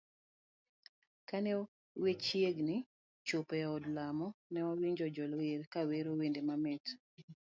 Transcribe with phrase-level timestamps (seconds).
[1.29, 1.51] Kane
[2.03, 2.75] wachiegni
[3.27, 6.83] chopo e od lamo, newawinjo jo wer kawero wende mamit.